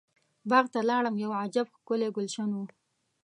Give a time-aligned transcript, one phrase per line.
[0.49, 2.59] باغ ته لاړم یو عجب ښکلی ګلشن و.